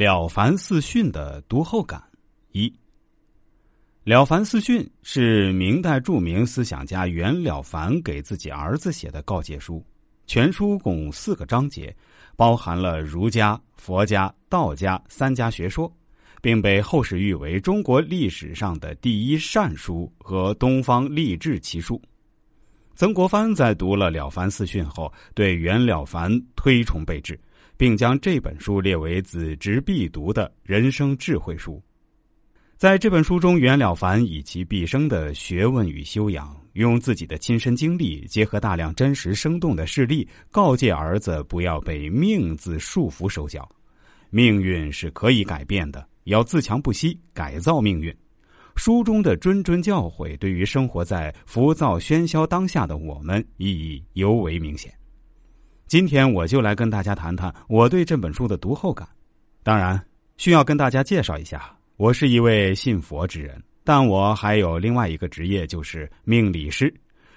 [0.00, 2.02] 了凡四训的读后感
[2.52, 2.66] 一，
[4.02, 9.84] 《了凡四训》是明代著名思想家袁了凡给自己儿子写的告诫书。
[10.26, 11.94] 全书共四个章节，
[12.34, 15.94] 包含了儒家、佛家、道家三家学说，
[16.40, 22.00] 并被后世誉为中国历史上的第一善书和东方励志奇书。
[22.94, 27.38] 曾国藩在读了《了凡四训》后，对袁了凡推崇备至。
[27.80, 31.82] 并将这本书列为子侄必读的人生智慧书。
[32.76, 43.66] 在这本书中，袁了凡以其毕生的学问与修养，用自己的亲身经历，结合大量真实生动的事例，告诫儿子不要被“命”字束缚手脚。
[44.28, 48.14] 命运是可以改变的，要自强不息，改造命运。
[48.76, 54.92] 书中的谆谆教诲，对于生活在浮躁喧嚣当下的我们，意义尤为明显。
[55.90, 59.08] 今天我就来跟大家谈谈我对这本书的读后感。
[59.64, 60.00] 当然，
[60.36, 66.94] 需要跟大家介绍一下，我是一位信佛之人，但我还有另外一个职业，就是命理师。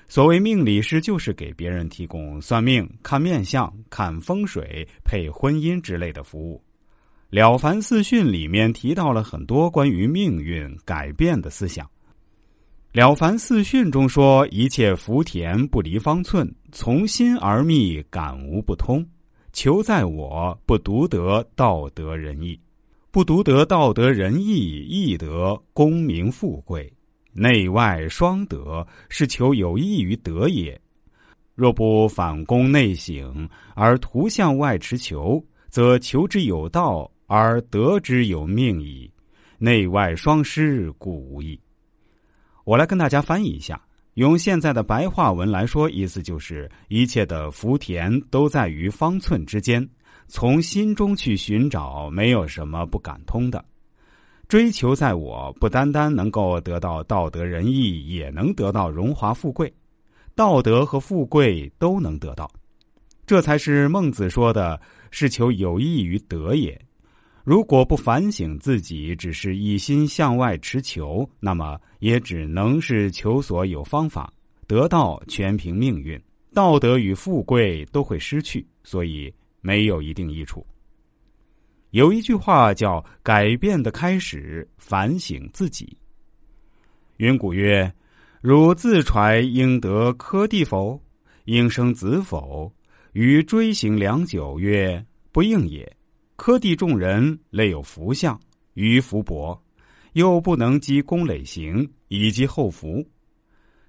[0.08, 6.64] 所谓命理师，就是给别人提供算命、看面相、看风水、配婚姻之类的服务。
[7.36, 11.84] 《了凡四训》里面提到了很多关于命运改变的思想。
[12.94, 19.04] 《了凡四训》中说：“一切福田不离方寸，从心而觅，感无不通。
[19.52, 22.60] 求在我不独得道德仁义，
[23.10, 26.94] 不独得道德仁义，亦得功名富贵，
[27.32, 30.80] 内外双得，是求有益于德也。
[31.56, 39.12] 若不反躬内省，而图向外持求，则求之有道，而得之有命矣。
[39.58, 41.60] 内外双失，故无益。”
[42.64, 43.82] 我来跟大家翻译一下，
[44.14, 49.86] 用现在的白话文来说，意思就是一切的福田都在于方寸之间，
[50.28, 53.64] 从心中去寻找，没有什么不敢通的。
[54.48, 59.74] 追求在我不单单能够得到道德仁义，也能得到荣华富贵，
[60.36, 62.50] 道德和富贵都能得到，
[63.26, 64.80] 这才是孟子说的
[65.12, 66.80] 是求有益于德也。
[67.44, 74.32] 如果不反省自己，只是一心向外持求，那么也只能是求索有方法，
[74.66, 76.18] 得到全凭命运，
[76.54, 80.66] 道德与富贵都会失去，所以没有一定益处。
[81.92, 85.98] 有一句话叫“改变的开始，反省自己”。
[87.18, 87.94] 云谷曰
[88.40, 90.98] ：“汝自揣应得科第否？
[91.44, 92.72] 应生子否？”
[93.12, 95.86] 于追行良久，曰：“不应也。”
[96.46, 98.38] 科第众人类有福相，
[98.74, 99.58] 于福薄，
[100.12, 103.02] 又不能积功累行，以及厚福，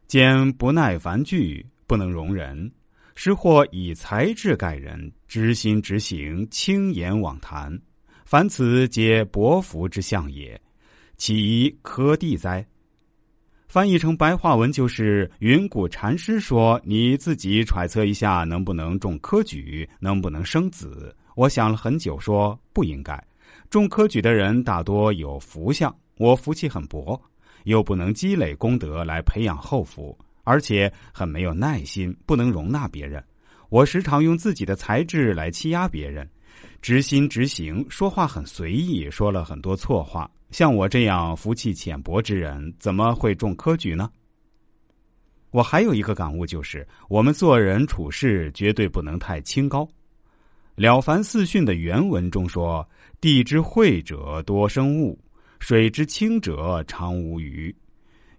[0.07, 2.71] 兼不耐烦惧，不能容人，
[3.17, 7.77] 是或以才智盖人，知心直行，轻言妄谈，
[8.25, 10.57] 凡此皆薄福之相也，
[11.17, 12.65] 岂宜科第哉？
[13.67, 23.23] 翻译成白话文就是云谷禅师说：“你自己揣测一下，能不能中科举，能不能生子？”我想了很久，说不应该。
[23.71, 27.21] 中科举的人大多有福相，我福气很薄，
[27.65, 33.23] 又不能积累功德来培养后福，而且很没有耐心，不能容纳别人。
[33.71, 36.29] 我时常用自己的才智来欺压别人，
[36.81, 40.31] 直心直行，说话很随意，说了很多错话。
[40.51, 44.09] 像我这样福气浅薄之人，怎么会中科举呢？
[45.51, 49.85] 我还有一个感悟，就是我们做人处事绝对不能太清高。
[50.75, 52.89] 《了凡四训》的原文中说
[53.21, 55.17] ：“地之惠者多生物，
[55.61, 57.75] 水之清者常无鱼。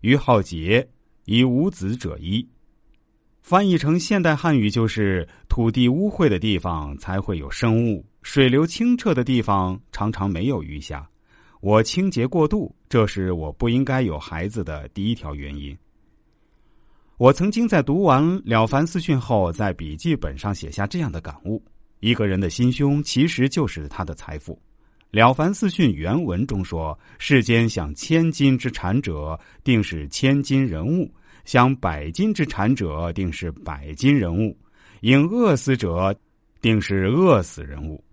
[0.02, 0.86] 鱼好洁，
[1.24, 2.46] 以无子者一。”
[3.42, 11.08] 翻译成现代汉语就是：“土地污秽的地方才会有生物，水流清澈的地方常常没有鱼虾。
[11.62, 15.78] 我清洁过度，这是我不应该有孩子的第一条原因。”
[17.18, 21.64] 我曾经在读完《了凡四训》后，在笔记本上写下这样的感悟。
[22.06, 24.54] 一个人的心胸其实就是他的财富。
[25.10, 31.12] 《了凡四训》原文中说：“世间享千金之产者，定是千金人物；
[31.46, 34.56] 享百金之产者，定是百金人物；
[35.02, 36.16] 因饿死者，
[36.62, 38.04] 定是饿死人物。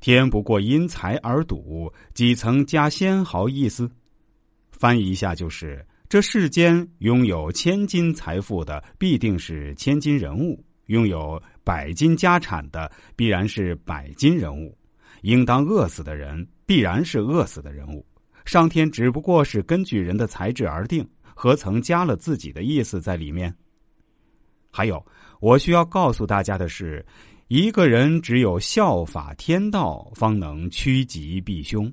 [0.00, 3.86] 天不过因财而赌，几曾加纤毫意思？”
[4.72, 10.58] 翻译一下就是：这世间拥有千金财富的，必定是千金人物。
[10.86, 14.78] 拥有百金家产的必然是百金人物，
[15.22, 18.06] 应当饿死的人必然是饿死的人物。
[18.44, 21.04] 上天只不过是根据人的才智而定，
[21.34, 23.52] 何曾加了自己的意思在里面？
[24.70, 25.04] 还有，
[25.40, 27.04] 我需要告诉大家的是，
[27.48, 31.84] 一个人只有效法天道，方能趋吉避凶。《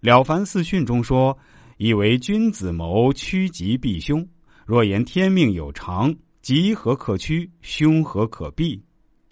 [0.00, 1.38] 了凡四训》中说
[1.78, 4.28] ：“以为君子谋趋吉避凶。
[4.66, 6.12] 若言天命有常，
[6.42, 8.82] 吉何可趋，凶何可避？”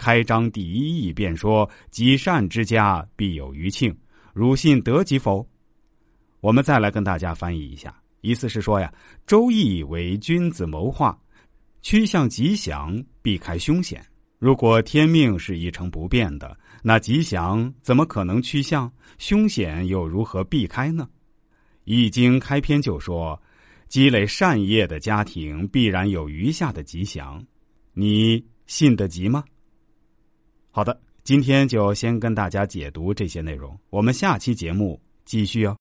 [0.07, 3.93] 开章第一义便说：“积善之家，必有余庆。
[4.33, 5.45] 汝信得吉否？”
[6.39, 8.89] 我们再来跟大家翻译一下，意思是说呀，
[9.27, 11.19] 《周易》为君子谋划，
[11.83, 14.01] 趋向吉祥，避开凶险。
[14.39, 18.89] 如果天命是一成不变的，那吉祥怎么可能趋向？
[19.19, 21.09] 凶险又如何避开呢？
[21.83, 23.43] 《易经》开篇就说
[23.91, 27.45] ：“积累善业的家庭必然有余下的吉祥。”
[27.93, 29.43] 你信得及吗？
[30.77, 30.95] 好的，
[31.25, 35.75] 今天就先跟大家解读这些内容，我们下期节目继续哦。